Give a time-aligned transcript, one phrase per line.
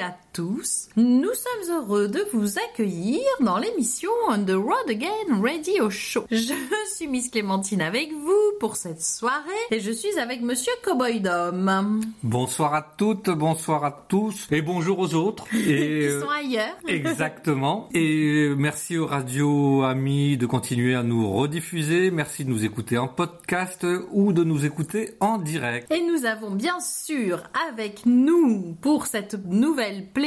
[0.00, 0.88] à tous.
[0.96, 6.24] Nous sommes heureux de vous accueillir dans l'émission On the Road Again Radio Show.
[6.30, 6.54] Je
[6.94, 12.00] suis Miss Clémentine avec vous pour cette soirée et je suis avec Monsieur Cowboy Dom.
[12.22, 15.44] Bonsoir à toutes, bonsoir à tous et bonjour aux autres.
[15.54, 16.76] Et Qui sont ailleurs.
[16.88, 17.88] Exactement.
[17.94, 22.10] Et merci aux radios amis de continuer à nous rediffuser.
[22.10, 25.90] Merci de nous écouter en podcast ou de nous écouter en direct.
[25.92, 30.21] Et nous avons bien sûr avec nous pour cette nouvelle playlist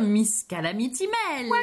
[0.00, 1.46] Miss Calamity Mel.
[1.46, 1.58] Ouais,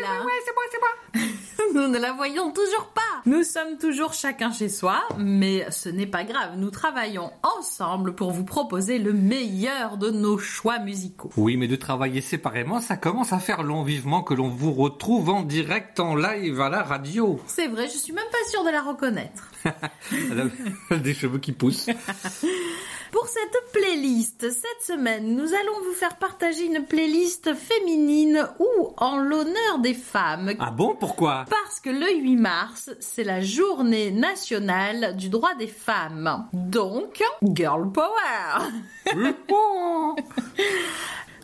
[0.45, 1.28] c'est moi, c'est moi.
[1.75, 3.02] nous ne la voyons toujours pas.
[3.25, 6.53] Nous sommes toujours chacun chez soi, mais ce n'est pas grave.
[6.58, 11.30] Nous travaillons ensemble pour vous proposer le meilleur de nos choix musicaux.
[11.38, 15.30] Oui, mais de travailler séparément, ça commence à faire long vivement que l'on vous retrouve
[15.30, 17.40] en direct, en live à la radio.
[17.45, 19.52] C'est vrai, je suis même pas sûre de la reconnaître.
[20.12, 20.52] Elle
[20.90, 21.90] a des cheveux qui poussent.
[23.12, 29.18] Pour cette playlist, cette semaine, nous allons vous faire partager une playlist féminine ou en
[29.18, 30.52] l'honneur des femmes.
[30.60, 31.46] Ah bon, pourquoi?
[31.50, 36.48] Parce que le 8 mars, c'est la journée nationale du droit des femmes.
[36.54, 38.70] Donc, girl power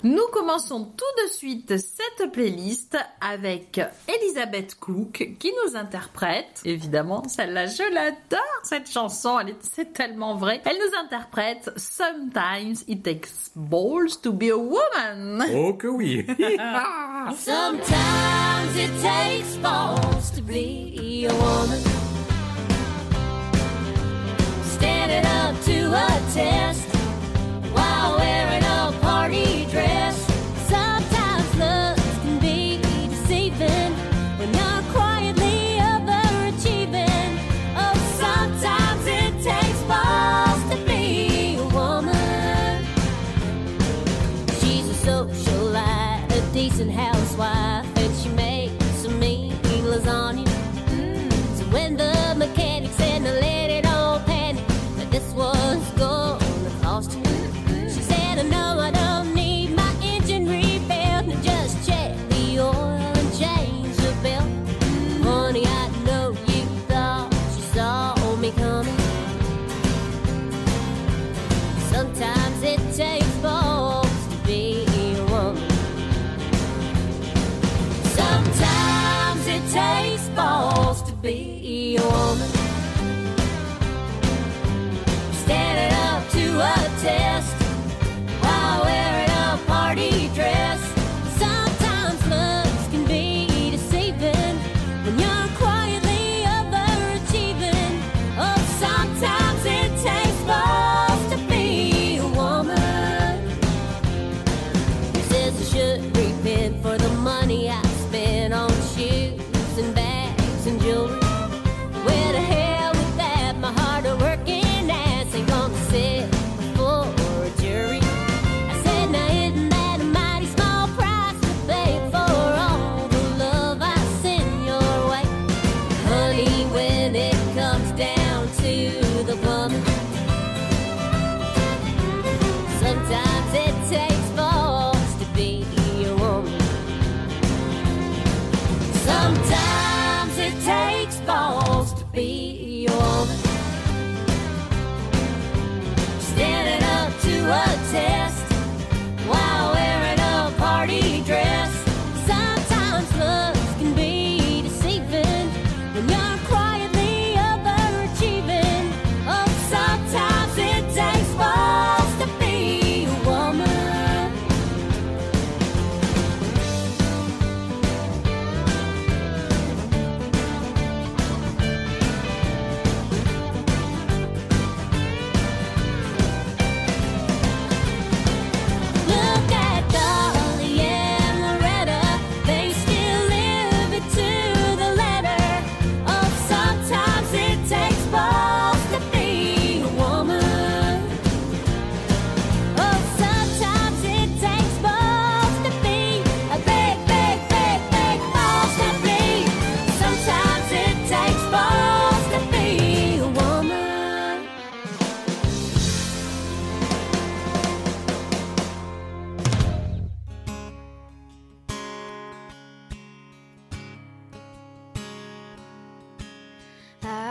[0.05, 6.61] Nous commençons tout de suite cette playlist avec Elisabeth Cook qui nous interprète.
[6.63, 10.61] Évidemment, celle-là, je l'adore cette chanson, elle est, c'est tellement vrai.
[10.63, 15.43] Elle nous interprète Sometimes it takes balls to be a woman.
[15.51, 16.23] Oh que oui
[17.39, 21.81] Sometimes it takes balls to be a woman.
[24.75, 27.04] Standing up to a test
[27.75, 30.15] while wearing a party dress.
[30.67, 33.91] Sometimes looks can be deceiving
[34.39, 35.59] when you're quietly
[35.93, 37.31] overachieving.
[37.83, 42.85] Oh, sometimes it takes balls to be a woman.
[44.59, 48.29] She's a socialite, a decent housewife, and she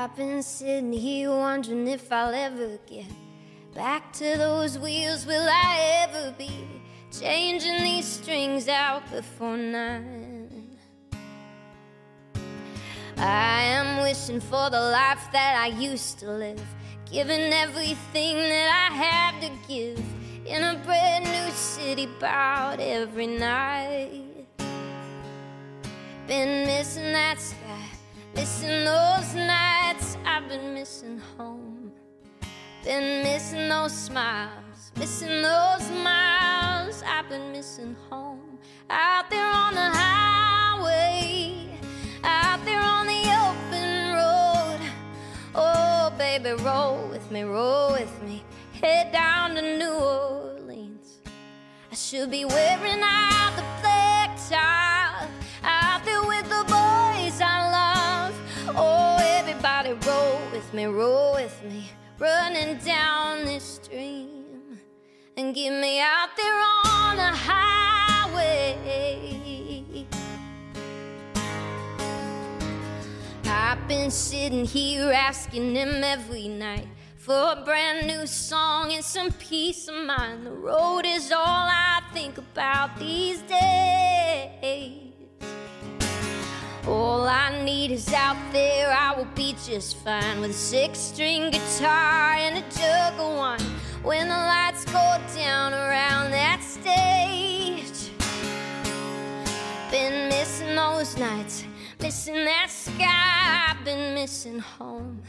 [0.04, 3.06] I've been sitting here wondering if I'll ever get
[3.74, 6.50] Back to those wheels, will I ever be
[7.10, 10.76] changing these strings out before nine?
[13.16, 16.62] I am wishing for the life that I used to live,
[17.10, 20.04] giving everything that I had to give
[20.44, 24.46] in a brand new city about every night.
[26.26, 27.93] Been missing that sky,
[28.34, 30.16] missing those nights.
[30.24, 31.92] I've been missing home.
[32.82, 37.02] Been missing those smiles, missing those miles.
[37.06, 38.58] I've been missing home.
[38.90, 41.66] Out there on the highway,
[42.22, 44.80] out there on the open road.
[45.54, 48.44] Oh, baby, roll with me, roll with me.
[48.82, 51.20] Head down to New Orleans.
[51.90, 54.93] I should be wearing out the black top
[60.74, 61.88] me, roll with me,
[62.18, 64.80] running down this stream
[65.36, 68.76] and get me out there on the highway.
[73.44, 76.88] I've been sitting here asking him every night
[77.18, 80.44] for a brand new song and some peace of mind.
[80.44, 85.13] The road is all I think about these days.
[86.86, 91.50] All I need is out there, I will be just fine with a six string
[91.50, 93.60] guitar and a jug of wine.
[94.02, 98.10] When the lights go down around that stage,
[99.90, 101.64] been missing those nights,
[102.00, 103.70] missing that sky.
[103.70, 105.22] I've been missing home.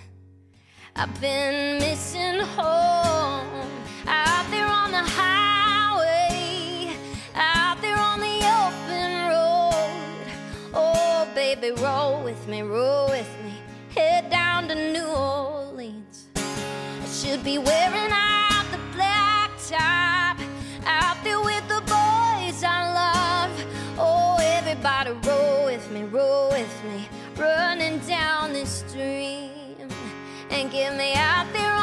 [0.93, 3.69] I've been missing home.
[4.07, 5.54] Out there on the highway,
[11.61, 13.53] baby, roll with me, roll with me.
[13.95, 16.27] Head down to New Orleans.
[16.35, 20.37] I should be wearing out the black top.
[20.85, 23.65] Out there with the boys I love.
[23.97, 27.07] Oh, everybody, roll with me, roll with me.
[27.37, 29.51] Running down this stream
[30.49, 31.74] and get me out there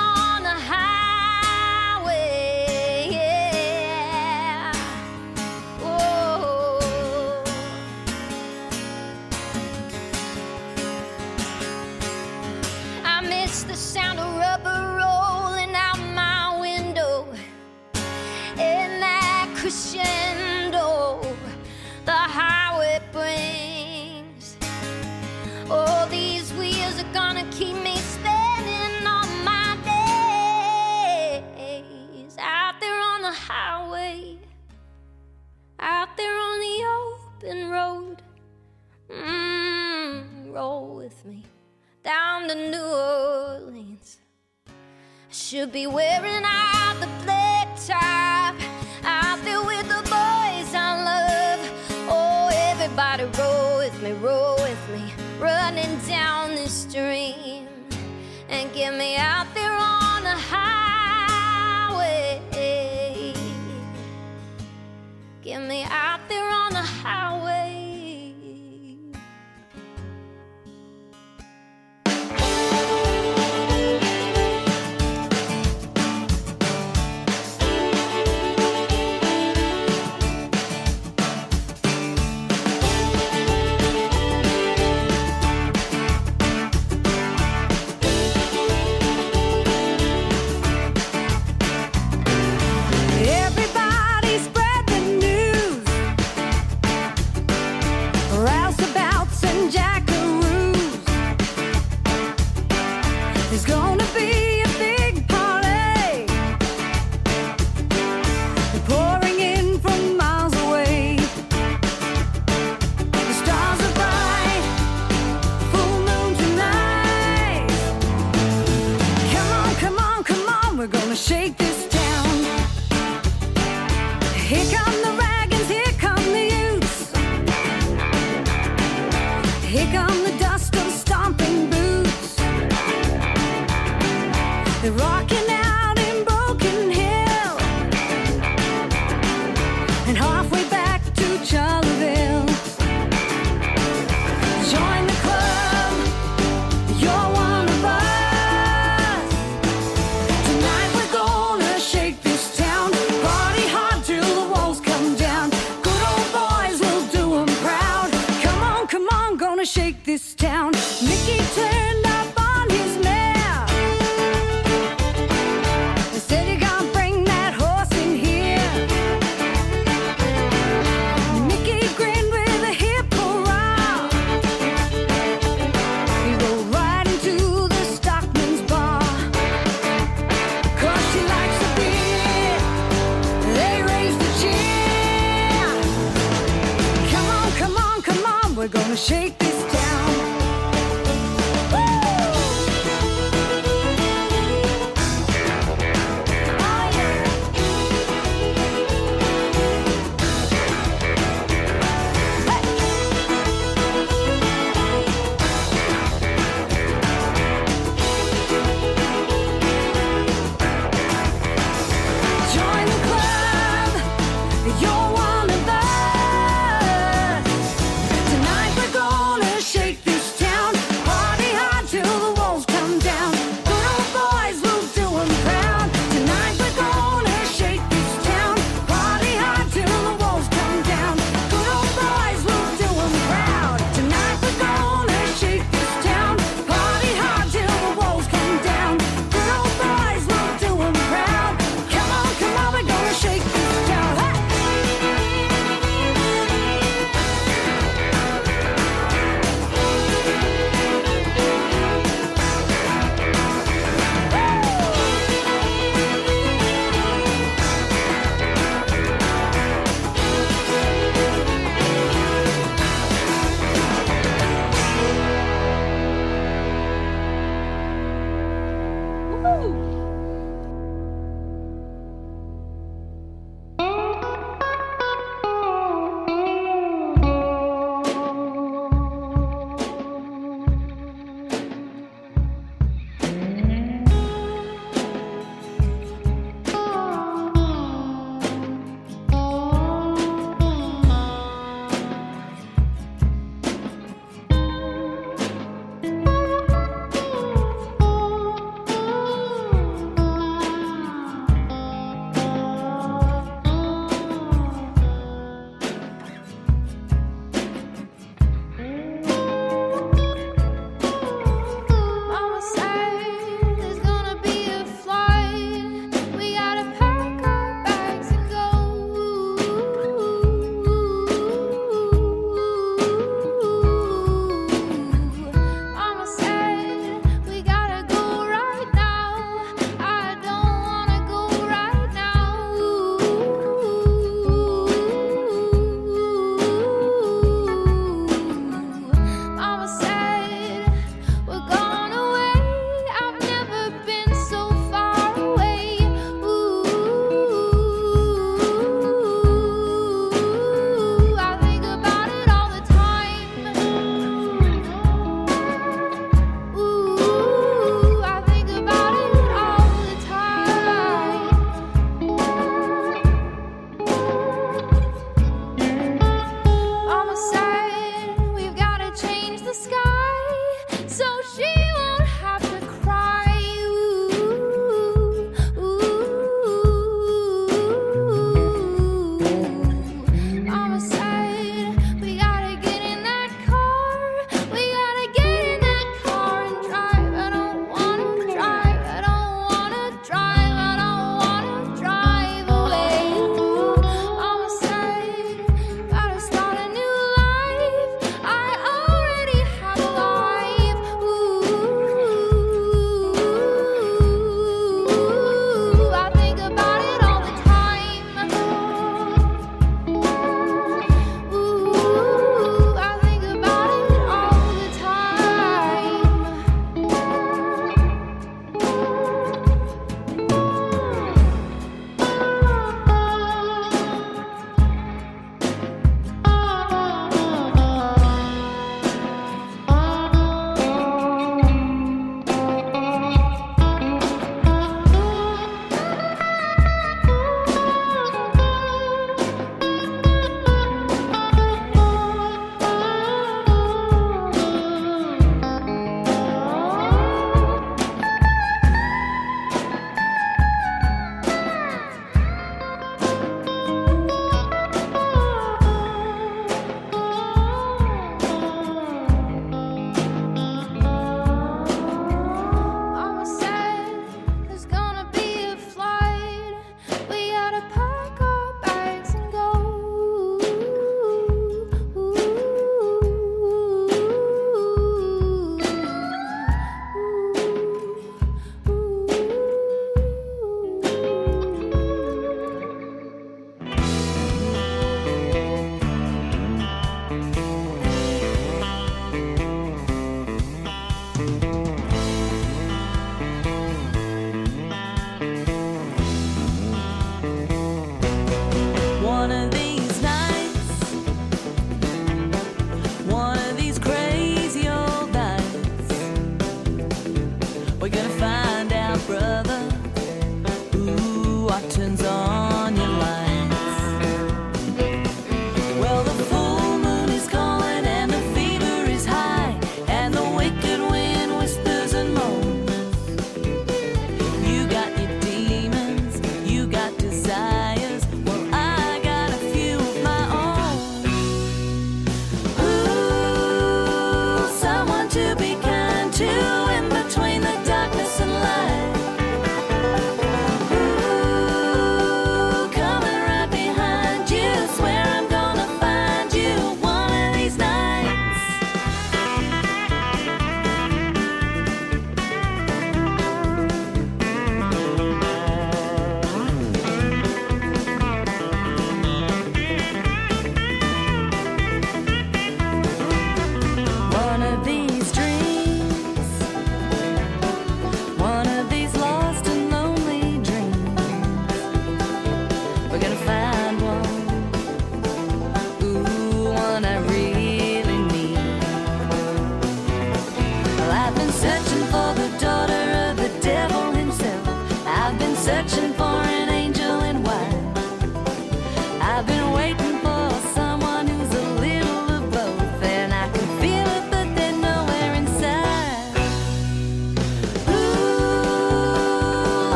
[42.53, 44.19] to New Orleans.
[44.67, 46.82] I should be wearing out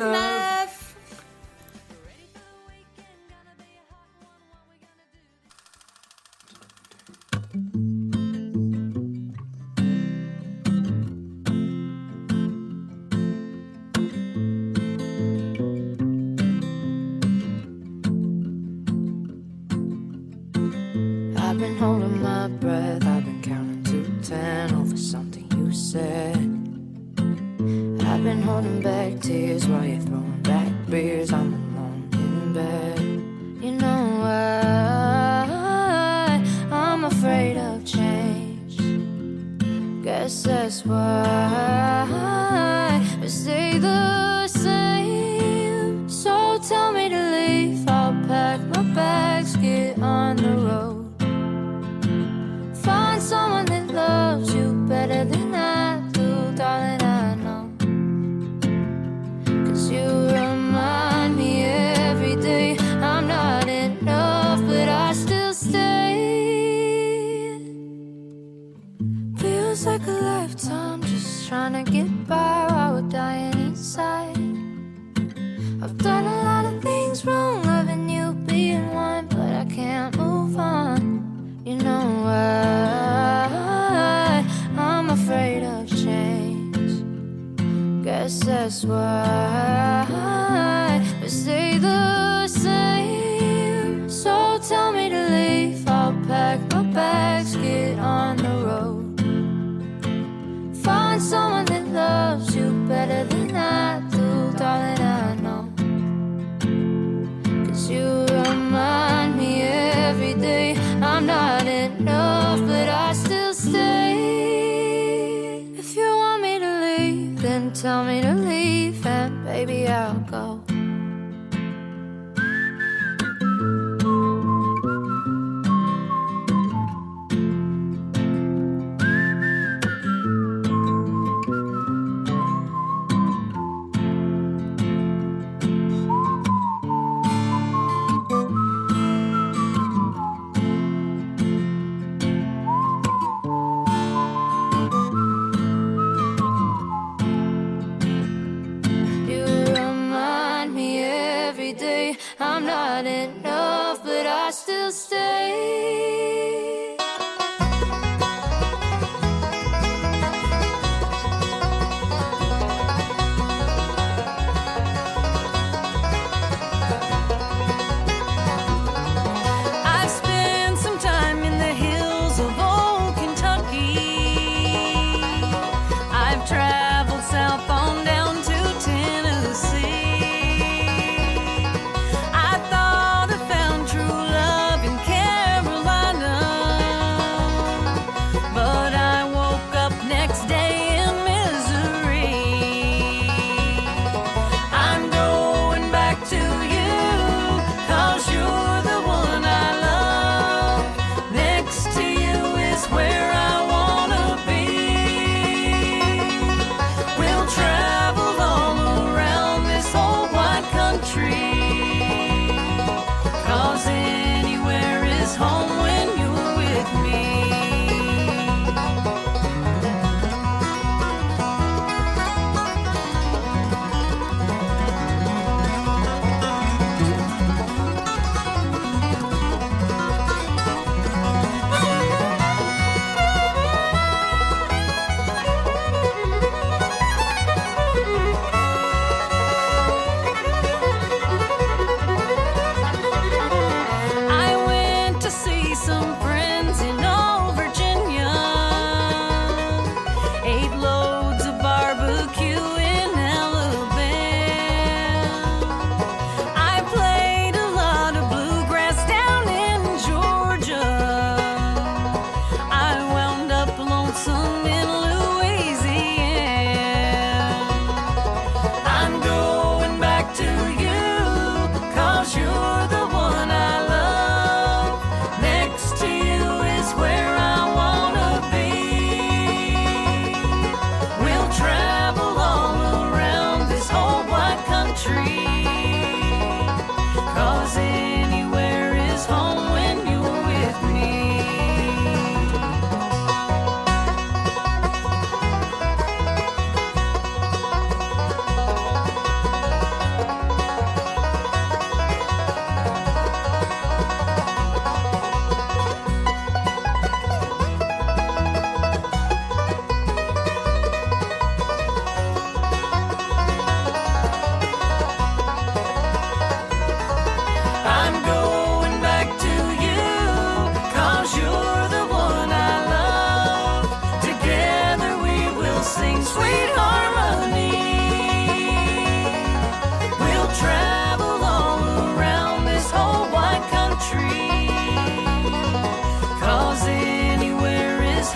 [0.00, 0.14] 88.9.
[0.14, 0.65] I've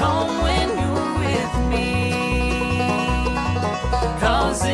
[0.01, 1.89] home when you're with me.
[4.21, 4.65] Cause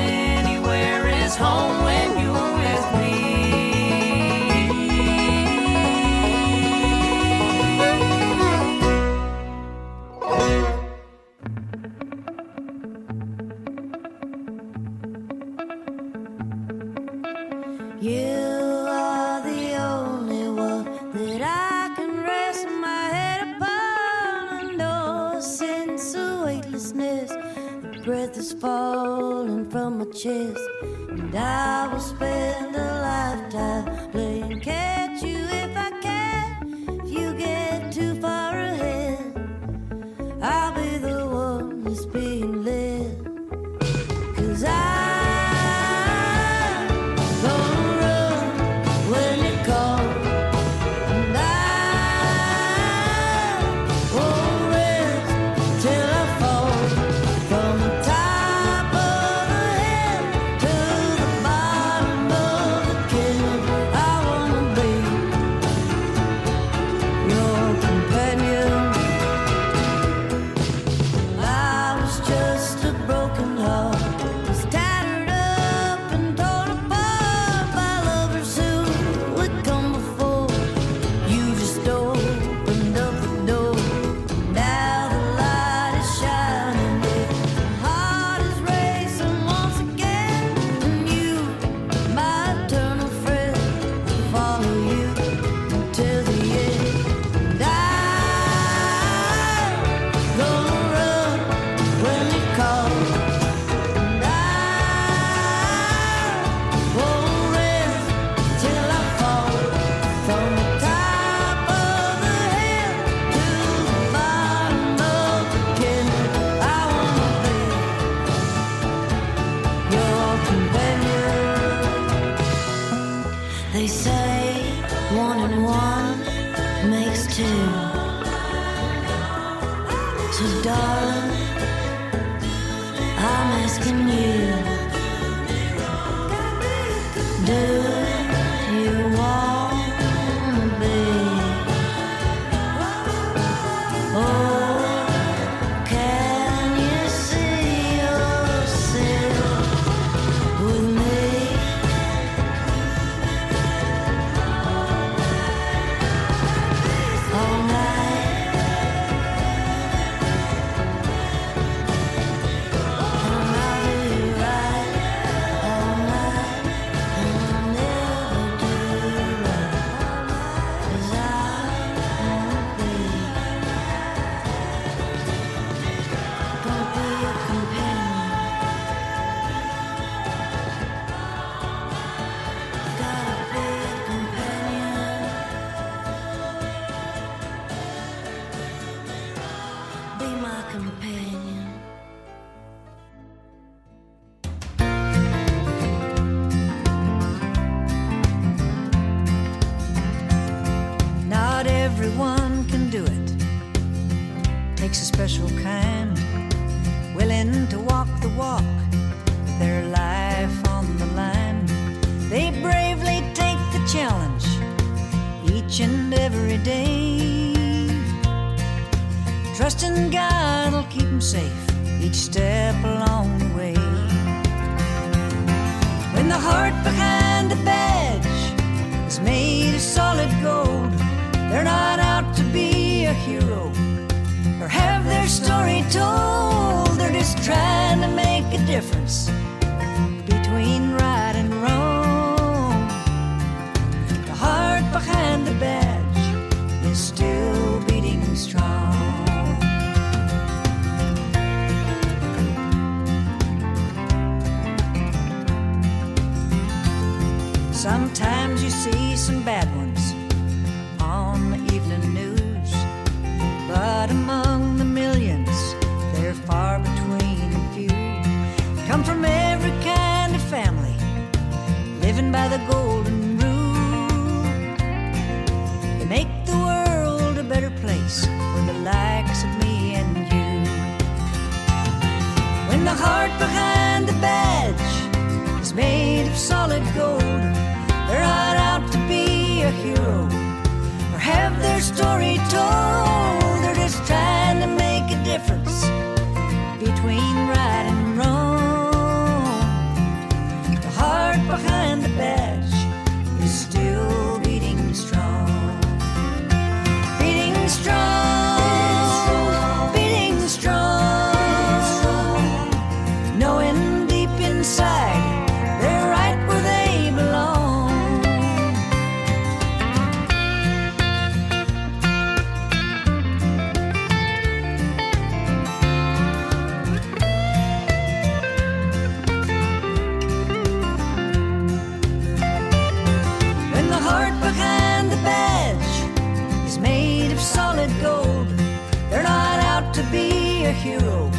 [340.76, 341.30] hero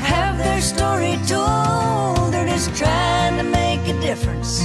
[0.00, 2.32] have their story told.
[2.32, 4.60] They're just trying to make a difference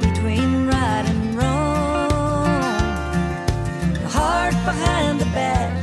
[0.00, 2.10] between right and wrong.
[3.94, 5.79] The heart behind the bat.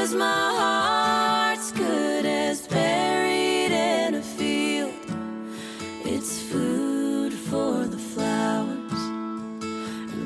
[0.00, 4.94] Cause my heart's good as buried in a field.
[6.06, 9.02] It's food for the flowers.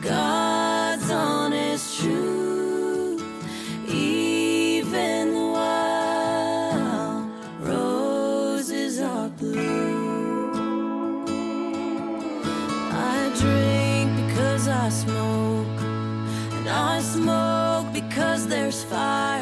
[0.00, 3.20] God's honest truth,
[3.88, 11.24] even while roses are blue.
[12.92, 15.80] I drink because I smoke,
[16.58, 19.33] and I smoke because there's fire.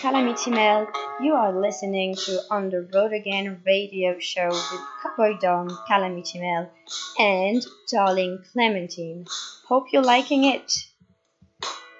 [0.00, 0.86] Calamity Mail.
[1.20, 6.70] You are listening to On the Road Again radio show with Cowboy Dom, Calamity Mail,
[7.18, 9.26] and Darling Clementine.
[9.66, 10.72] Hope you're liking it.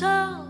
[0.00, 0.41] And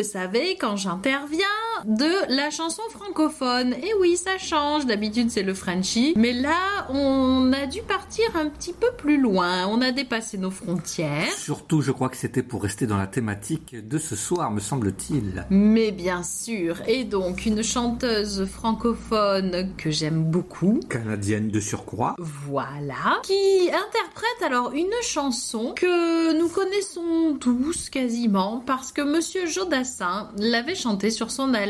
[0.00, 3.74] le savez, quand j'interviens, de la chanson francophone.
[3.74, 8.48] Et oui, ça change, d'habitude c'est le Frenchie, mais là on a dû partir un
[8.48, 11.32] petit peu plus loin, on a dépassé nos frontières.
[11.36, 15.46] Surtout, je crois que c'était pour rester dans la thématique de ce soir, me semble-t-il.
[15.50, 22.16] Mais bien sûr, et donc une chanteuse francophone que j'aime beaucoup, Canadienne de surcroît.
[22.18, 23.20] Voilà.
[23.22, 30.74] Qui interprète alors une chanson que nous connaissons tous quasiment parce que Monsieur Jodassin l'avait
[30.74, 31.69] chantée sur son album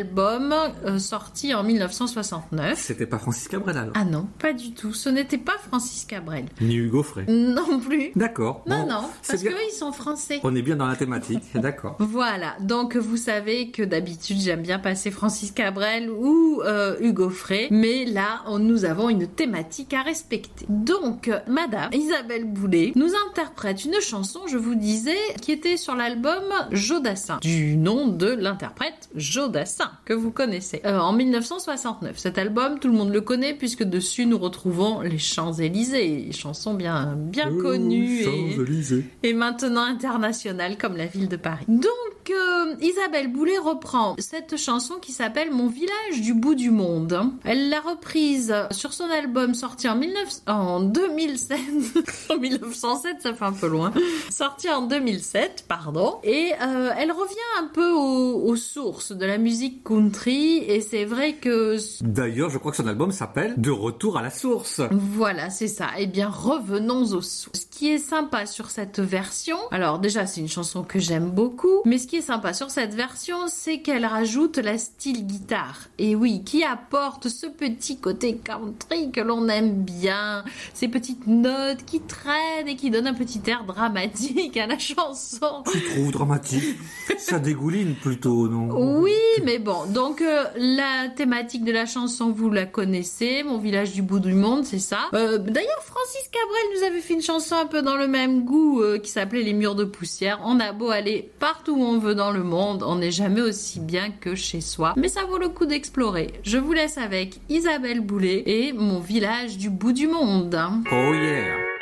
[0.86, 2.78] euh, sorti en 1969.
[2.78, 4.92] C'était pas Francis Cabrel alors Ah non, pas du tout.
[4.92, 6.46] Ce n'était pas Francis Cabrel.
[6.60, 7.24] Ni Hugo Frey.
[7.28, 8.10] Non plus.
[8.16, 8.62] D'accord.
[8.66, 9.52] Non, Bon, non, parce bien.
[9.52, 10.40] qu'ils sont français.
[10.42, 11.96] On est bien dans la thématique, d'accord.
[11.98, 17.68] Voilà, donc vous savez que d'habitude j'aime bien passer Francis Cabrel ou euh, Hugo Frey,
[17.70, 20.66] mais là on- nous avons une thématique à respecter.
[20.68, 26.42] Donc Madame Isabelle Boulet nous interprète une chanson, je vous disais, qui était sur l'album
[26.70, 32.18] Jodassin, du nom de l'interprète Jodassin, que vous connaissez, Euh, en 1969.
[32.18, 37.14] Cet album, tout le monde le connaît puisque dessus nous retrouvons les Champs-Élysées, chansons bien,
[37.16, 41.64] bien connues et et maintenant internationale comme la ville de Paris.
[41.68, 47.18] Donc euh, Isabelle Boulet reprend cette chanson qui s'appelle Mon village du bout du monde.
[47.44, 50.42] Elle l'a reprise sur son album sorti en, 19...
[50.46, 51.58] en 2007.
[52.30, 53.92] en 1907, ça fait un peu loin.
[54.30, 56.18] Sorti en 2007, pardon.
[56.24, 61.04] Et euh, elle revient un peu aux, aux sources de la musique country et c'est
[61.04, 64.80] vrai que D'ailleurs, je crois que son album s'appelle De retour à la source.
[64.90, 65.88] voilà, c'est ça.
[65.98, 67.50] Eh bien, revenons aux sources.
[67.54, 71.82] Ce qui est sympa sur cette version, alors déjà, c'est une chanson que j'aime beaucoup,
[71.84, 75.78] mais ce qui est sympa sur cette version, c'est qu'elle rajoute la style guitare.
[75.98, 81.84] Et oui, qui apporte ce petit côté country que l'on aime bien, ces petites notes
[81.86, 85.62] qui traînent et qui donnent un petit air dramatique à la chanson.
[85.72, 86.76] Tu trouves dramatique
[87.18, 89.00] Ça dégouline plutôt, non?
[89.00, 89.12] Oui,
[89.44, 94.02] mais bon, donc euh, la thématique de la chanson, vous la connaissez, Mon village du
[94.02, 95.08] bout du monde, c'est ça.
[95.14, 98.82] Euh, D'ailleurs, Francis Cabrel nous avait fait une chanson un peu dans le même goût
[98.82, 100.40] euh, qui s'appelait Les murs de poussière.
[100.44, 103.80] On a beau aller partout où on veut dans le monde, on n'est jamais aussi
[103.80, 104.94] bien que chez soi.
[104.96, 106.32] Mais ça vaut le coup d'explorer.
[106.42, 110.58] Je vous laisse avec Isabelle Boulet et mon village du bout du monde.
[110.92, 111.79] Oh yeah.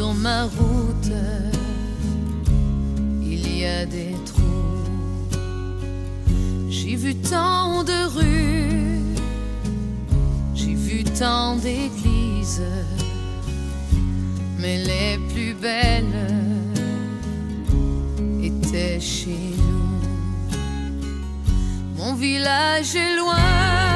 [0.00, 1.12] Sur ma route
[3.22, 4.88] il y a des trous.
[6.70, 9.14] J'ai vu tant de rues,
[10.54, 12.62] j'ai vu tant d'églises,
[14.58, 16.22] mais les plus belles
[18.42, 20.00] était chez nous.
[21.98, 23.89] Mon village est loin,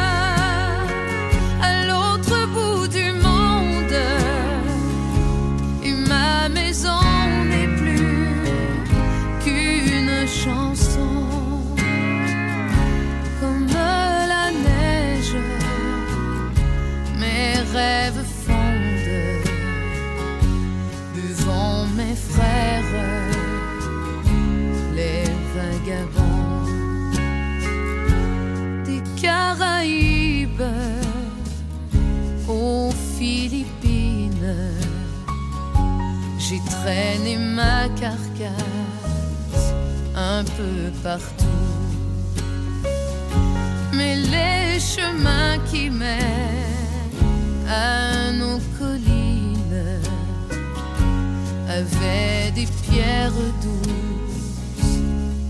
[36.84, 39.72] J'ai traîné ma carcasse
[40.14, 41.44] un peu partout.
[43.94, 46.20] Mais les chemins qui mènent
[47.68, 50.00] à nos collines
[51.68, 53.32] avaient des pierres
[53.62, 54.98] douces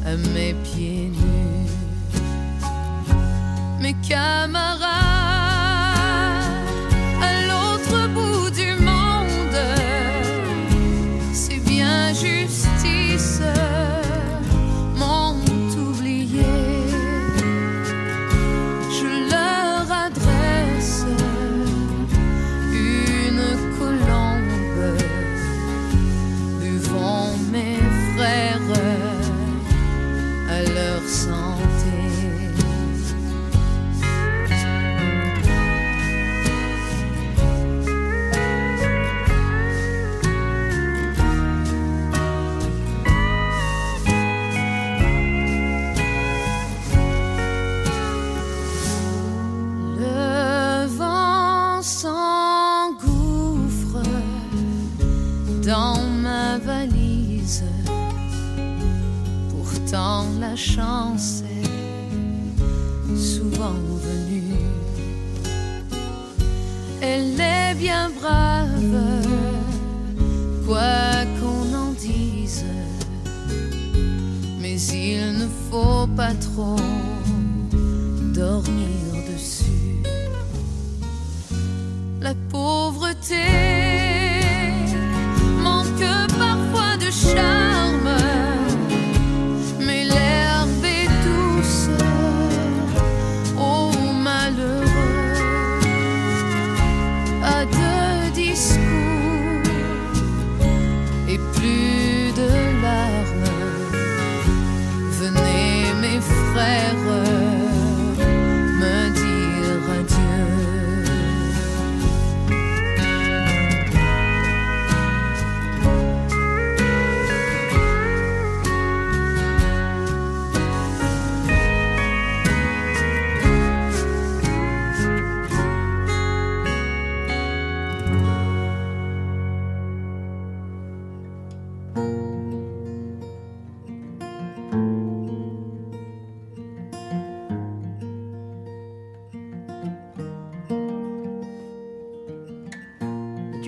[0.06, 1.70] à mes pieds nus.
[3.80, 5.03] Mes camarades,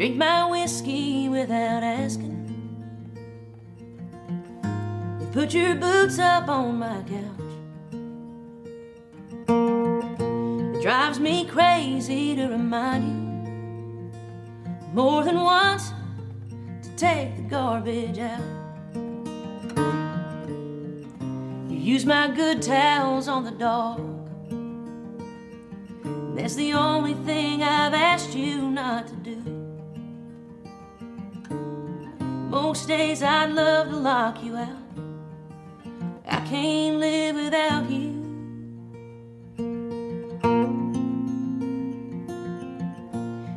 [0.07, 2.39] Drink my whiskey without asking.
[5.19, 7.41] You put your boots up on my couch.
[10.77, 14.13] It drives me crazy to remind you
[14.95, 15.93] more than once
[16.85, 18.45] to take the garbage out.
[21.69, 23.99] You use my good towels on the dog.
[26.37, 29.16] That's the only thing I've asked you not to
[32.77, 34.77] Most days I'd love to lock you out.
[36.29, 38.13] I can't live without you.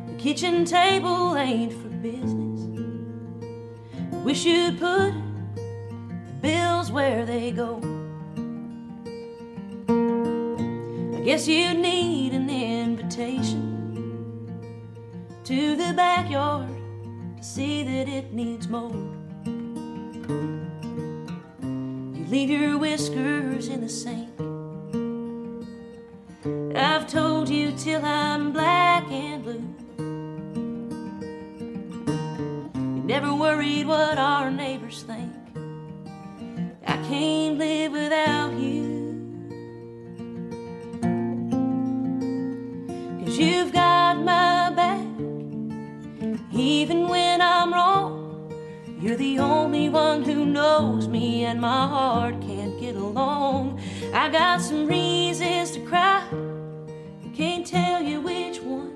[0.06, 2.60] The kitchen table ain't for business.
[4.24, 5.12] Wish you'd put
[5.54, 7.78] the bills where they go.
[11.14, 13.66] I guess you need an invitation
[15.44, 16.79] to the backyard
[17.54, 18.94] see that it needs mowed.
[22.14, 24.30] You leave your whiskers in the sink.
[26.76, 29.66] I've told you till I'm black and blue.
[32.94, 35.32] You never worried what our neighbors think.
[36.86, 39.10] I can't live without you.
[43.24, 45.04] Cause you've got my back,
[46.52, 47.29] even when.
[49.00, 53.80] You're the only one who knows me, and my heart can't get along.
[54.12, 56.22] I got some reasons to cry,
[57.34, 58.92] can't tell you which one.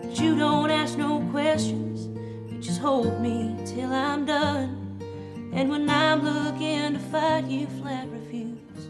[0.00, 2.08] But you don't ask no questions,
[2.50, 4.98] you just hold me till I'm done.
[5.52, 8.88] And when I'm looking to fight, you flat refuse.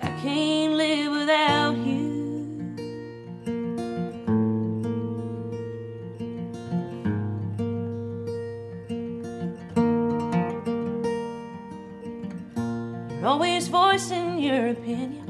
[0.00, 1.97] I can't live without you.
[13.28, 15.22] Always voicing your opinion.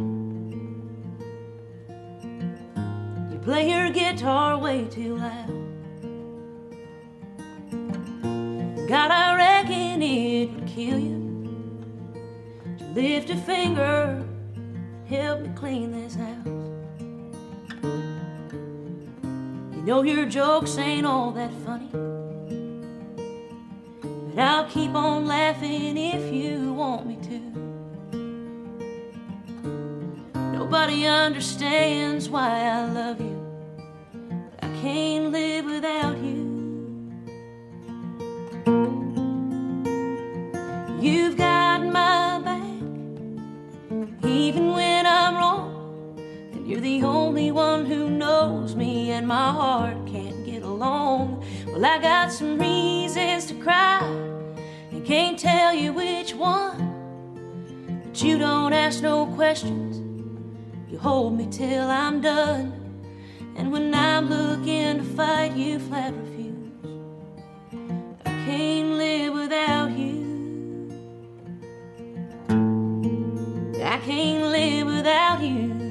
[3.32, 5.48] You play your guitar way too loud.
[8.88, 11.18] God, I reckon it would kill you
[12.78, 14.24] to lift a finger,
[15.08, 16.46] help me clean this house.
[19.74, 21.90] You know your jokes ain't all that funny.
[24.28, 27.57] But I'll keep on laughing if you want me to.
[30.80, 33.36] Nobody understands why I love you.
[34.62, 36.46] I can't live without you.
[41.00, 42.62] You've got my back,
[44.24, 46.14] even when I'm wrong.
[46.52, 51.44] And you're the only one who knows me, and my heart can't get along.
[51.66, 53.98] Well, I got some reasons to cry,
[54.92, 56.78] and can't tell you which one.
[58.04, 59.87] But you don't ask no questions,
[60.98, 62.72] you hold me till I'm done.
[63.56, 66.72] And when I'm looking to fight, you flat refuse.
[68.24, 70.26] I can't live without you.
[73.82, 75.87] I can't live without you.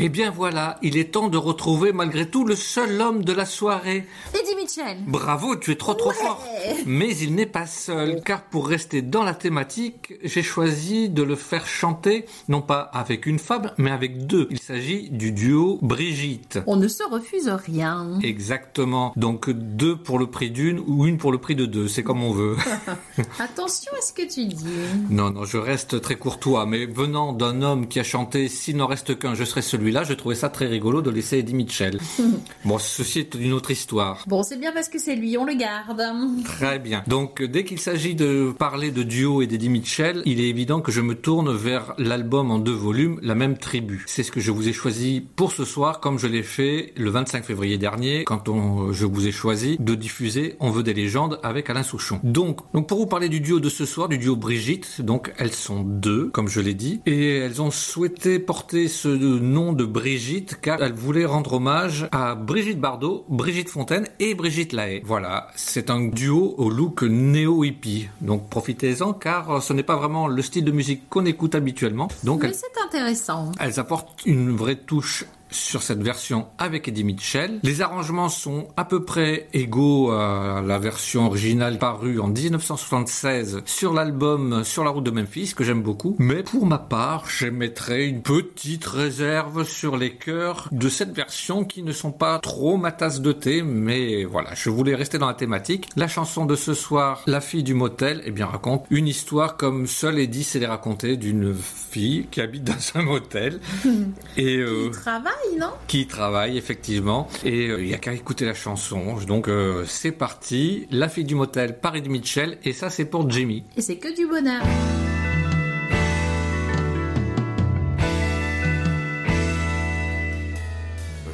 [0.00, 3.44] Eh bien voilà, il est temps de retrouver malgré tout le seul homme de la
[3.44, 4.06] soirée.
[4.32, 4.98] Eddie Mitchell.
[5.08, 6.46] Bravo, tu es trop trop fort.
[6.86, 11.34] Mais il n'est pas seul, car pour rester dans la thématique, j'ai choisi de le
[11.34, 14.46] faire chanter, non pas avec une femme, mais avec deux.
[14.52, 16.60] Il s'agit du duo Brigitte.
[16.68, 18.20] On ne se refuse rien.
[18.22, 19.12] Exactement.
[19.16, 22.22] Donc deux pour le prix d'une ou une pour le prix de deux, c'est comme
[22.22, 22.56] on veut.
[23.40, 24.64] Attention à ce que tu dis.
[25.10, 28.86] Non, non, je reste très courtois, mais venant d'un homme qui a chanté S'il n'en
[28.86, 31.98] reste qu'un, je serai celui-là, je trouvais ça très rigolo de laisser Eddie Mitchell.
[32.66, 34.22] bon, ceci est une autre histoire.
[34.26, 36.02] Bon, c'est bien parce que c'est lui, on le garde.
[36.44, 37.02] Très bien.
[37.06, 40.92] Donc, dès qu'il s'agit de parler de duo et d'Eddie Mitchell, il est évident que
[40.92, 44.04] je me tourne vers l'album en deux volumes, La même tribu.
[44.06, 47.08] C'est ce que je vous ai choisi pour ce soir, comme je l'ai fait le
[47.08, 51.40] 25 février dernier, quand on, je vous ai choisi de diffuser On veut des légendes
[51.42, 52.20] avec Alain Souchon.
[52.24, 55.54] Donc, donc, pour vous parler du duo de ce soir, du duo Brigitte, donc elles
[55.54, 60.60] sont deux, comme je l'ai dit, et elles ont souhaité porter ce nom de Brigitte
[60.60, 65.00] car elles voulaient rendre hommage à Brigitte Bardot, Brigitte Fontaine et Brigitte Lahaye.
[65.04, 68.08] Voilà, c'est un duo au look néo-hippie.
[68.20, 72.08] Donc profitez-en car ce n'est pas vraiment le style de musique qu'on écoute habituellement.
[72.24, 73.52] Donc Mais c'est intéressant.
[73.60, 77.60] elles apportent une vraie touche sur cette version avec Eddie Mitchell.
[77.62, 83.92] Les arrangements sont à peu près égaux à la version originale parue en 1976 sur
[83.92, 86.16] l'album Sur la route de Memphis que j'aime beaucoup.
[86.18, 91.82] Mais pour ma part, j'émettrai une petite réserve sur les chœurs de cette version qui
[91.82, 93.62] ne sont pas trop ma tasse de thé.
[93.62, 95.88] Mais voilà, je voulais rester dans la thématique.
[95.96, 99.86] La chanson de ce soir, La fille du motel, eh bien raconte une histoire comme
[99.86, 103.60] seul Eddie sait les raconter d'une fille qui habite dans un motel.
[104.36, 105.70] Et euh, travaille, non?
[105.86, 110.12] Qui travaille effectivement et euh, il y a qu'à écouter la chanson donc euh, c'est
[110.12, 113.96] parti la fille du motel par Eddie Mitchell et ça c'est pour Jimmy Et c'est
[113.96, 114.62] que du bonheur.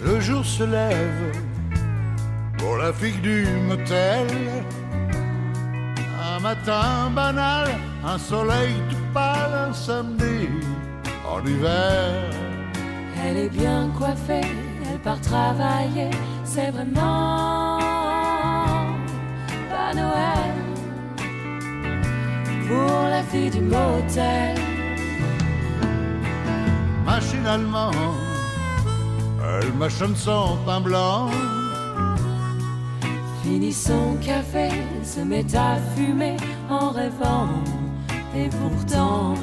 [0.05, 1.33] Le jour se lève
[2.59, 4.27] pour la fille du motel.
[6.23, 7.69] Un matin banal,
[8.05, 10.49] un soleil tout pâle, un samedi
[11.27, 12.54] en hiver.
[13.23, 14.49] Elle est bien coiffée,
[14.91, 16.11] elle part travailler,
[16.45, 17.79] c'est vraiment
[19.71, 20.55] pas Noël.
[22.69, 24.57] Pour la fille du motel,
[27.05, 27.91] Machinalement,
[29.61, 31.31] elle mâchonne son pain blanc.
[33.45, 34.69] finit son café,
[35.03, 36.37] se met à fumer
[36.71, 37.49] en rêvant.
[38.35, 39.35] Et pourtant,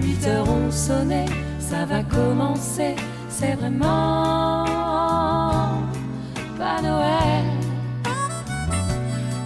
[0.00, 1.26] 8 heures ont sonné,
[1.70, 2.94] ça va commencer,
[3.28, 4.64] c'est vraiment
[6.58, 7.46] pas Noël.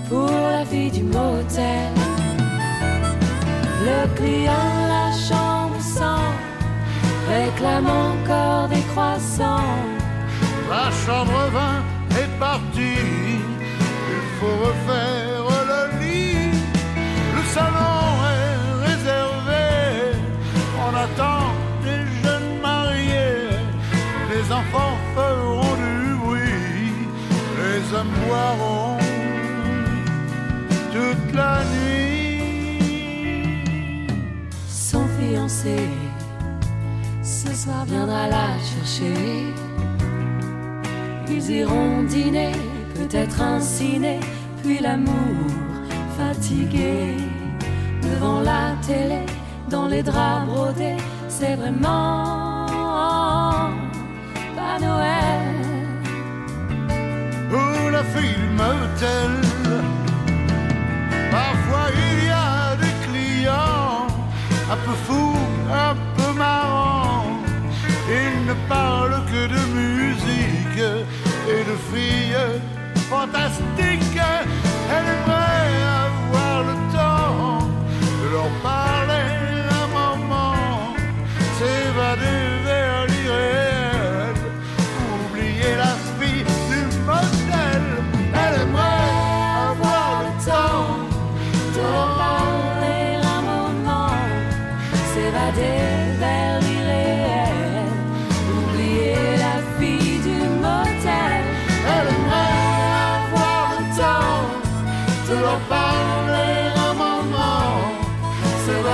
[0.08, 1.92] Pour la fille du motel,
[3.88, 6.28] le client, la chambre sans,
[7.30, 9.78] réclame encore des croissants.
[10.68, 13.40] La chambre 20 est partie,
[14.14, 15.39] il faut refaire
[30.92, 32.80] toute la nuit.
[34.68, 35.76] Son fiancé,
[37.22, 39.46] ce soir viendra la chercher.
[41.28, 42.52] Ils iront dîner,
[42.94, 44.20] peut-être un ciné,
[44.62, 45.46] puis l'amour
[46.18, 47.16] fatigué.
[48.02, 49.24] Devant la télé,
[49.68, 50.96] dans les draps brodés,
[51.28, 52.66] c'est vraiment
[54.56, 55.69] pas Noël.
[57.52, 59.32] Ou la fille du motel.
[61.30, 64.06] Parfois il y a des clients
[64.70, 65.36] un peu fous,
[65.72, 67.38] un peu marrants.
[68.08, 70.84] Ils ne parlent que de musique
[71.48, 72.36] et de filles
[73.08, 74.22] fantastiques.
[74.92, 77.68] Elle aimerait avoir le temps
[78.22, 78.89] de leur parler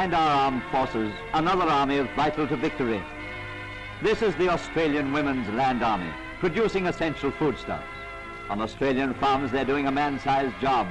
[0.00, 3.02] Behind our armed forces, another army is vital to victory.
[4.02, 7.84] This is the Australian Women's Land Army, producing essential foodstuffs.
[8.48, 10.86] On Australian farms, they're doing a man-sized job.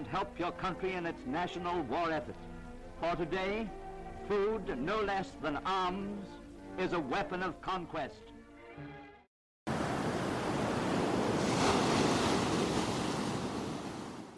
[0.00, 2.34] and help your country in its national war effort.
[3.00, 3.68] For today,
[4.28, 6.26] food, no less than arms,
[6.78, 8.22] is a weapon of conquest.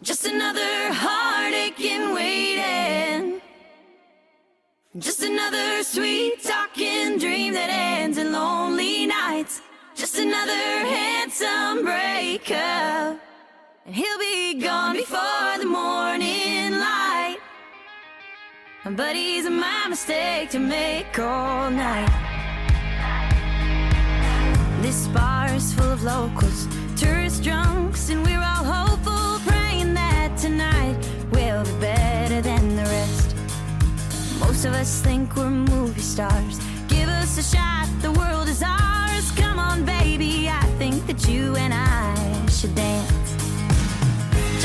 [0.02, 3.40] Just another heartache in waiting.
[4.98, 9.62] Just another sweet talking dream that ends in lonely nights.
[9.94, 10.64] Just another
[10.96, 13.31] handsome breakup.
[13.84, 17.38] And he'll be gone before the morning light.
[18.84, 22.08] But he's my mistake to make all night.
[24.82, 30.96] This bar is full of locals, tourist drunks, and we're all hopeful, praying that tonight
[31.32, 33.34] will be better than the rest.
[34.38, 36.60] Most of us think we're movie stars.
[36.86, 39.32] Give us a shot, the world is ours.
[39.32, 43.41] Come on, baby, I think that you and I should dance.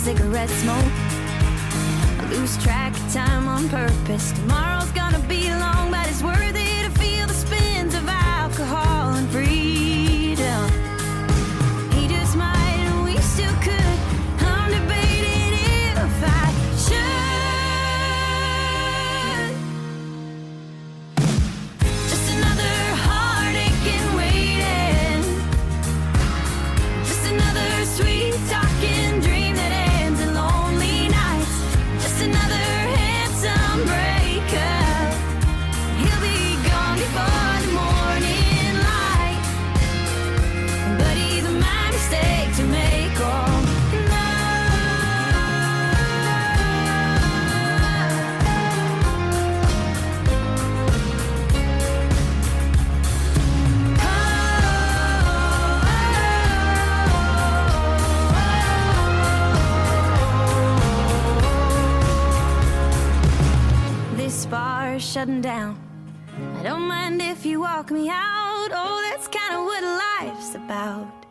[0.00, 0.92] cigarette smoke.
[2.20, 4.32] I lose track of time on purpose.
[4.32, 6.59] Tomorrow's gonna be long, but it's worth it.
[65.20, 65.76] shutting down.
[66.56, 68.70] I don't mind if you walk me out.
[68.72, 71.29] Oh, that's kind of what life's about.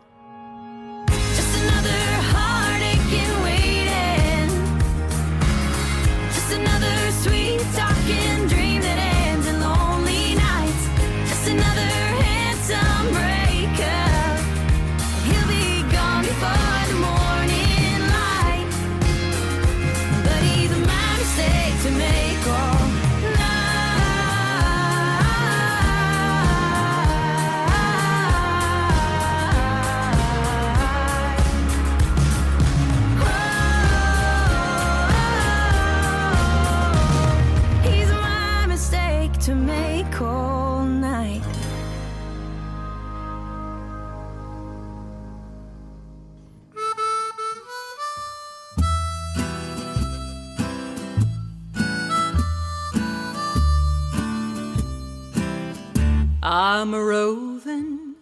[56.81, 58.15] I'm a roving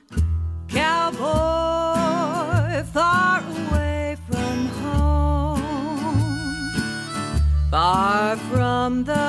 [0.67, 1.19] cowboy
[2.91, 5.61] far away from home,
[7.69, 9.26] far from the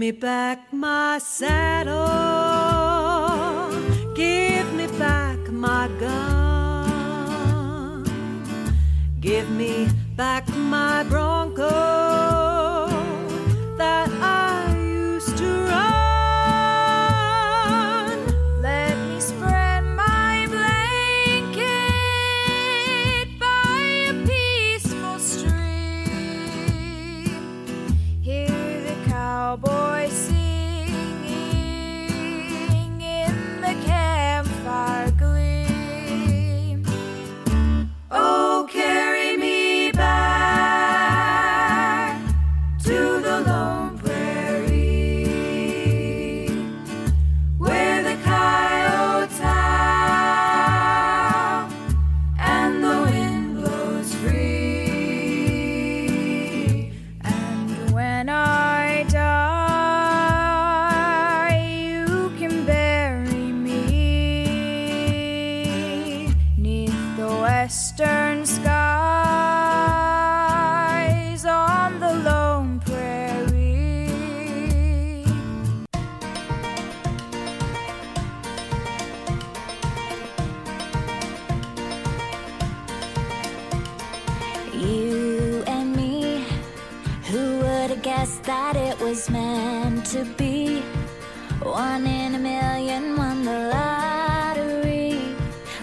[0.00, 1.98] me back my saddle,
[4.14, 7.20] give me back my gun,
[9.20, 9.86] give me
[10.16, 11.49] back my bronco.
[90.10, 90.80] to be
[91.62, 95.20] one in a million, won the lottery.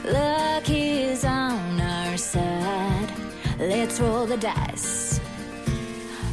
[0.04, 3.10] Luck is on our side.
[3.58, 5.22] Let's roll the dice.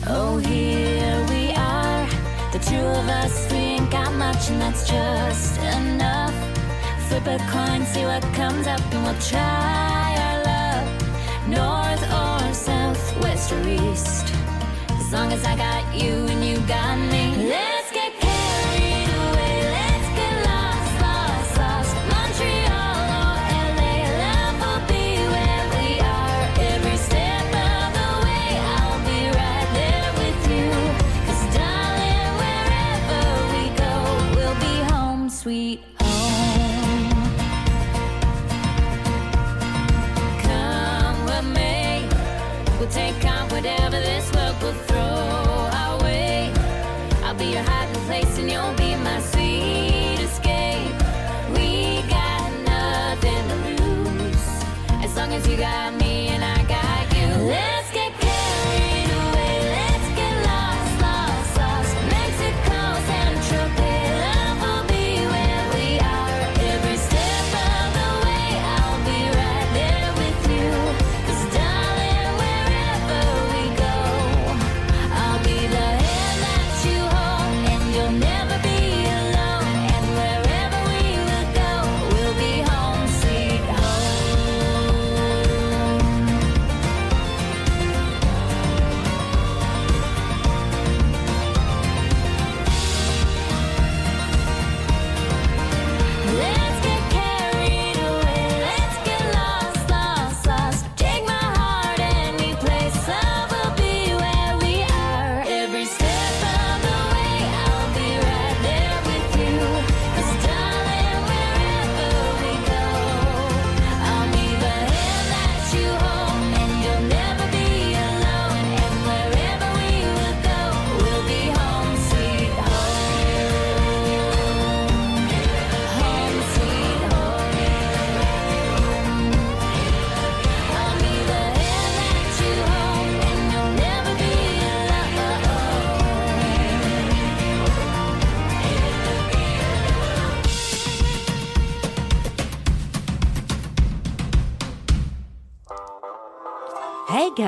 [0.09, 2.07] Oh, here we are,
[2.51, 3.49] the two of us.
[3.53, 6.35] We ain't got much, and that's just enough.
[7.07, 10.87] Flip a coin, see what comes up, and we'll try our luck.
[11.47, 14.27] North or south, west or east.
[14.89, 17.74] As long as I got you and you got me.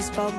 [0.00, 0.32] baseball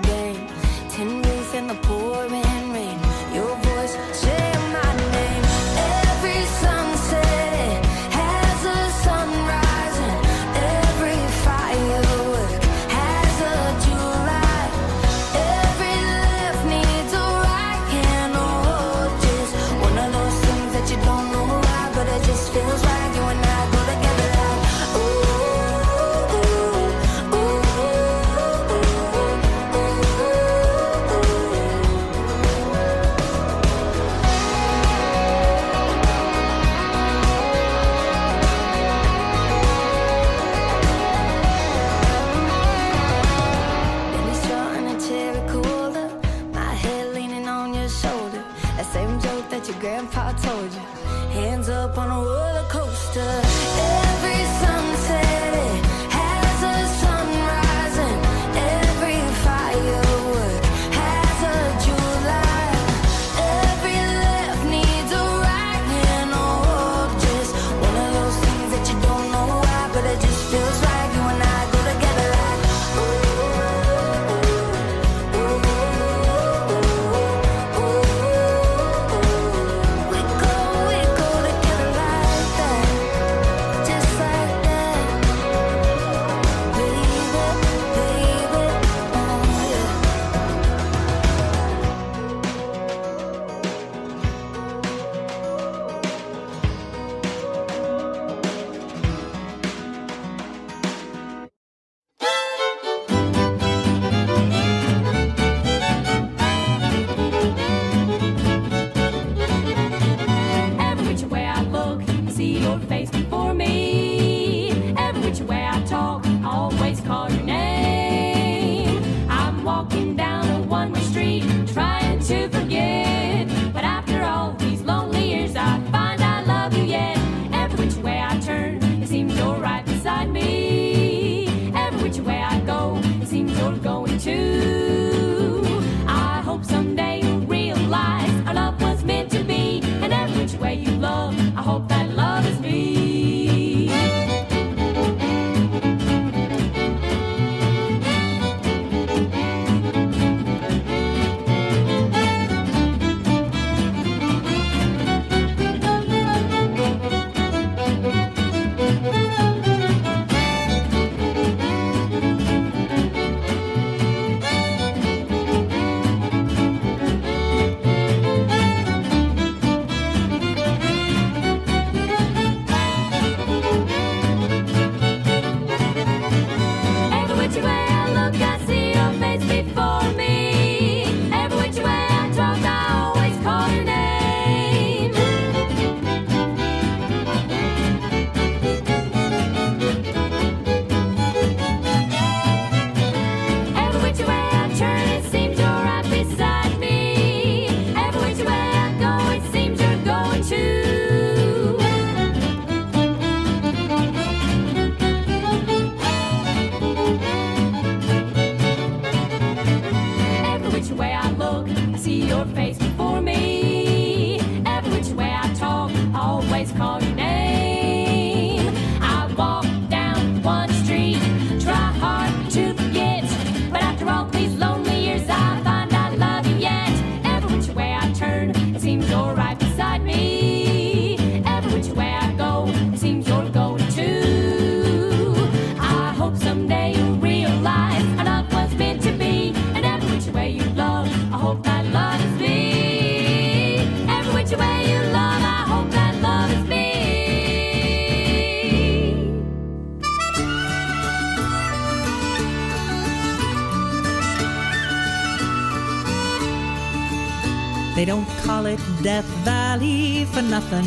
[259.03, 260.85] Death Valley for nothing.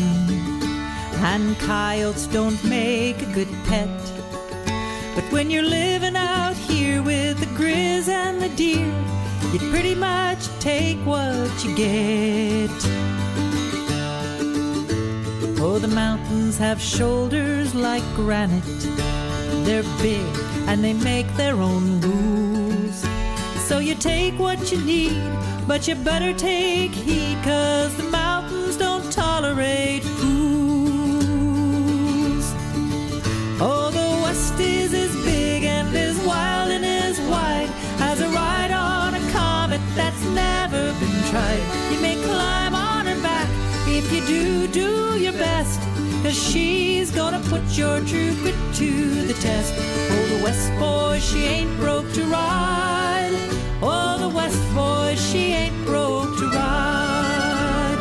[1.19, 3.89] And coyotes don't make a good pet.
[5.16, 8.93] But when you're living out here with the grizz and the deer,
[9.53, 12.70] you pretty much take what you get.
[15.61, 18.62] Oh, the mountains have shoulders like granite.
[19.65, 20.27] They're big
[20.69, 23.05] and they make their own rules.
[23.69, 25.23] So you take what you need,
[25.66, 28.03] but you better take heed, cause the
[44.35, 45.81] do, do your best.
[46.23, 48.90] Cause she's gonna put your grit to
[49.31, 49.73] the test.
[50.12, 53.35] Oh, the West boy, she ain't broke to ride.
[53.82, 58.01] Oh, the West boy, she ain't broke to ride.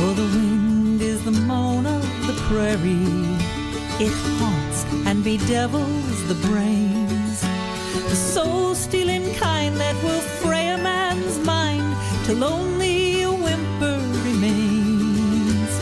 [0.00, 3.28] Oh, the wind is the moan of the prairie.
[4.06, 6.97] It haunts and bedevils the brains.
[12.28, 15.72] Till only a whimper remains.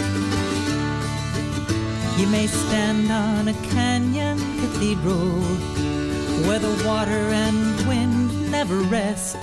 [2.21, 5.41] You may stand on a canyon cathedral
[6.47, 9.39] where the water and wind never rest.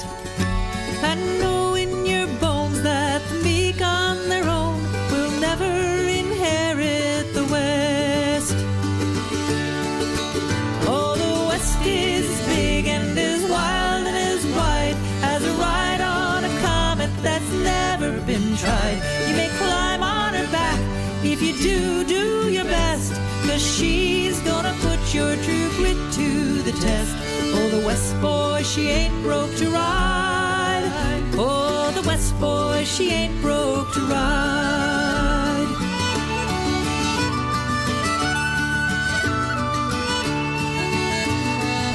[23.54, 27.14] Cause she's gonna put your true grit to the test.
[27.54, 30.90] Oh, the West boy, she ain't broke to ride.
[31.38, 35.68] Oh, the West boy, she ain't broke to ride.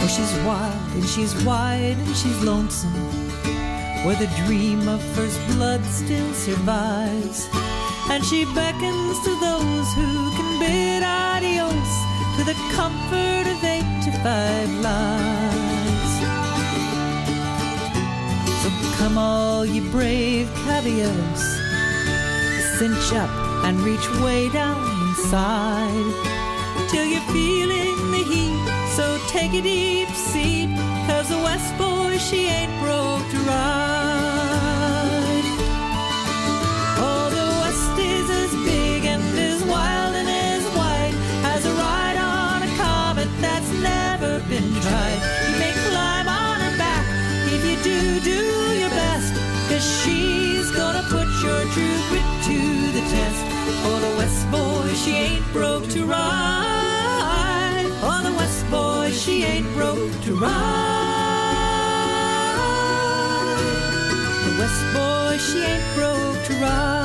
[0.01, 2.93] Oh, she's wild and she's wide and she's lonesome.
[4.05, 7.49] Where the dream of first blood still survives.
[8.11, 10.18] And she beckons to those who
[10.59, 11.93] bid adios
[12.37, 16.13] to the comfort of eight to five lives.
[18.63, 18.69] So
[18.99, 21.43] come all you brave caballeros,
[22.79, 23.31] cinch up
[23.65, 24.79] and reach way down
[25.09, 26.15] inside.
[26.91, 28.65] till you're feeling the heat.
[28.97, 30.69] So take a deep seat,
[31.07, 34.38] cause the West boy, she ain't broke to ride.
[55.53, 57.87] Broke to ride.
[58.01, 60.51] For the West boy, she ain't broke to ride.
[64.45, 66.98] The West boy, she ain't broke to ride.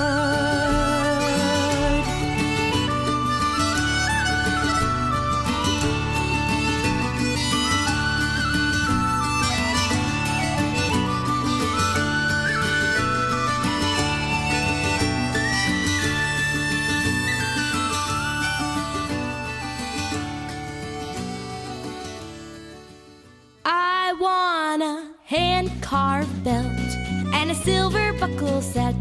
[27.64, 28.96] Silver buckle set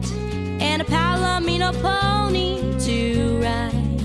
[0.61, 4.01] and a palomino pony to ride.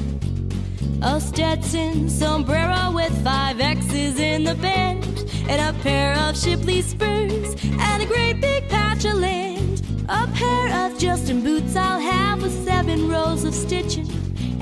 [1.03, 5.05] A Stetson sombrero with five X's in the bend
[5.47, 9.83] and a pair of Shipley spurs and a great big patch of land.
[10.09, 14.09] A pair of Justin boots I'll have with seven rows of stitching.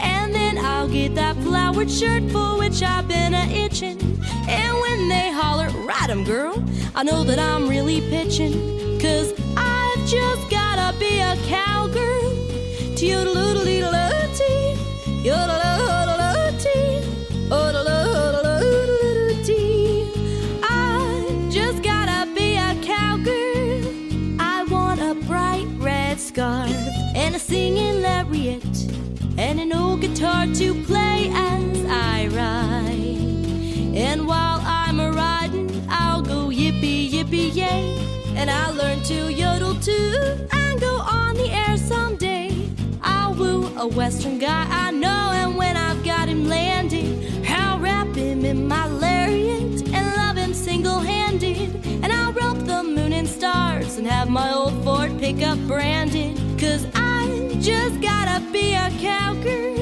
[0.01, 4.01] And then I'll get that flowered shirt for which I've been a itching.
[4.49, 6.61] And when they holler, ride 'em, girl,
[6.95, 8.75] I know that I'm really pitching.
[8.99, 9.44] Cause
[27.15, 28.63] and a singing lariat
[29.37, 33.95] and an old guitar to play as I ride.
[33.95, 37.97] And while I'm a riding, I'll go yippee yippee yay,
[38.35, 42.04] and I'll learn to yodel too and go on the air someday.
[43.77, 48.69] A western guy I know, and when I've got him landed, I'll wrap him in
[48.69, 51.85] my lariat and love him single-handed.
[52.01, 56.37] And I'll rope the moon and stars and have my old Ford pickup branded.
[56.57, 59.74] Cause I just gotta be a cowgirl.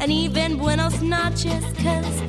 [0.00, 2.27] And even buenos noches, cause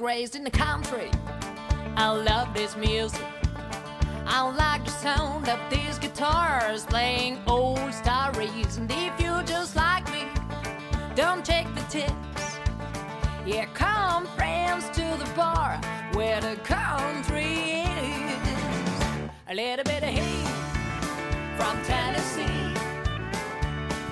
[0.00, 1.10] raised in the country.
[1.96, 3.20] I love this music.
[4.26, 8.78] I like the sound of these guitars playing old stories.
[8.78, 10.24] And if you just like me,
[11.14, 12.58] don't take the tips.
[13.44, 15.78] Yeah, come friends to the bar
[16.14, 18.40] where the country is.
[19.48, 20.48] A little bit of heat
[21.56, 22.74] from Tennessee,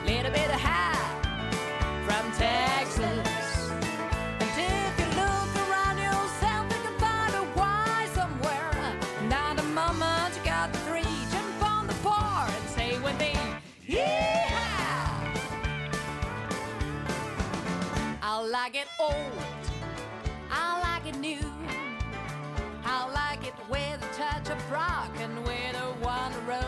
[0.02, 0.98] a little bit of high
[2.04, 3.27] from Texas.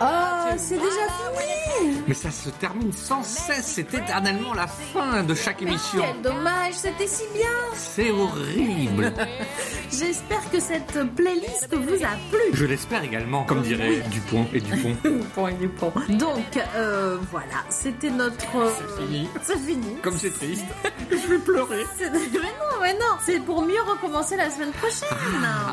[0.02, 0.40] Oh.
[0.59, 2.02] C'est déjà fini.
[2.06, 6.02] Mais ça se termine sans cesse, c'est éternellement la fin de chaque émission.
[6.02, 7.48] Quel dommage, c'était si bien.
[7.74, 9.12] C'est horrible.
[9.90, 12.40] J'espère que cette playlist vous a plu.
[12.52, 14.97] Je l'espère également, comme dirait Dupont et Dupont.
[15.05, 15.93] Dupont et Dupont.
[16.10, 18.72] Donc, euh, voilà, c'était notre...
[18.77, 19.28] C'est fini.
[19.43, 19.97] C'est fini.
[20.02, 20.64] Comme c'est triste.
[21.10, 21.85] Je vais pleurer.
[22.01, 25.09] Mais non, mais non, c'est pour mieux recommencer la semaine prochaine.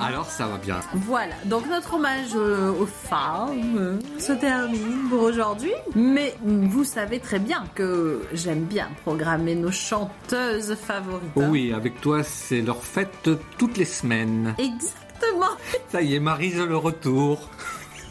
[0.02, 0.80] Alors ça va bien.
[0.94, 4.77] Voilà, donc notre hommage euh, aux femmes euh, se termine
[5.10, 5.72] pour aujourd'hui.
[5.96, 11.30] Mais vous savez très bien que j'aime bien programmer nos chanteuses favorites.
[11.38, 11.50] hein.
[11.50, 14.56] Oui, avec toi, c'est leur fête toutes les semaines.
[14.58, 15.56] Exactement,
[15.92, 17.50] Ça y est, Marise le retour.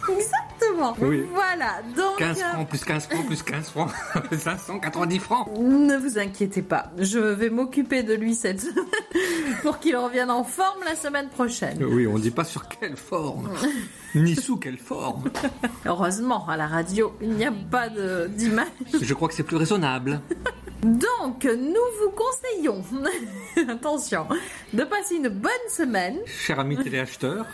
[0.08, 0.55] exactement.
[1.00, 1.24] Oui.
[1.32, 3.90] Voilà, donc 15 euh, francs, plus 15 francs, plus 15 francs.
[4.38, 5.48] 590 francs.
[5.58, 8.84] ne vous inquiétez pas, je vais m'occuper de lui cette semaine
[9.62, 11.82] pour qu'il revienne en forme la semaine prochaine.
[11.84, 13.50] Oui, on dit pas sur quelle forme.
[14.14, 15.30] Ni sous quelle forme.
[15.84, 17.88] Heureusement, à la radio, il n'y a pas
[18.28, 18.66] d'image.
[19.00, 20.20] Je crois que c'est plus raisonnable.
[20.82, 22.82] Donc, nous vous conseillons,
[23.68, 24.26] attention,
[24.72, 27.46] de passer une bonne semaine, Cher ami téléacheteur.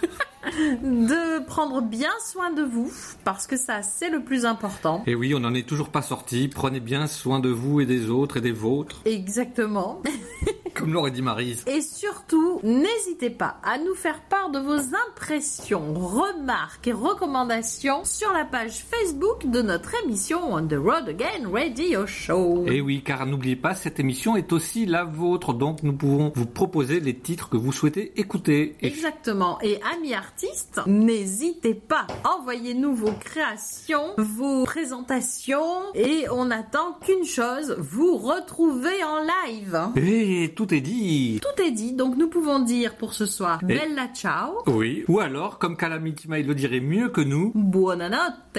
[0.83, 2.93] De prendre bien soin de vous,
[3.25, 5.03] parce que ça, c'est le plus important.
[5.07, 6.49] Et oui, on n'en est toujours pas sorti.
[6.49, 9.01] Prenez bien soin de vous et des autres et des vôtres.
[9.05, 10.03] Exactement.
[10.75, 11.65] Comme l'aurait dit Marise.
[11.67, 18.33] Et surtout, n'hésitez pas à nous faire part de vos impressions, remarques et recommandations sur
[18.33, 22.65] la page Facebook de notre émission On the Road Again Radio Show.
[22.67, 25.53] Et oui, car n'oubliez pas, cette émission est aussi la vôtre.
[25.53, 28.77] Donc nous pouvons vous proposer les titres que vous souhaitez écouter.
[28.81, 29.61] Exactement.
[29.61, 32.07] Et amis artistes, n'hésitez pas.
[32.25, 35.61] Envoyez-nous vos créations, vos présentations
[35.95, 39.79] et on attend qu'une chose, vous retrouver en live.
[39.97, 41.39] Et tout est dit.
[41.43, 45.05] Tout est dit, donc nous pouvons dire pour ce soir Et- Bella ciao, Oui.
[45.09, 48.59] Ou alors, comme Calamity Mail le dirait mieux que nous, buonanotte.